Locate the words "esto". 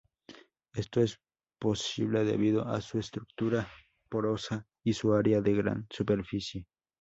0.73-0.99